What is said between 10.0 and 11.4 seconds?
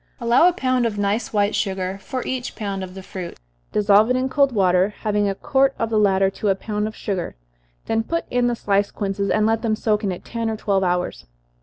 in it ten or twelve hours.